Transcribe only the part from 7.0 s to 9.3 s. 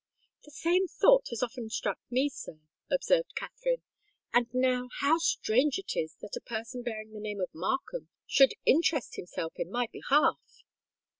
the name of Markham should interest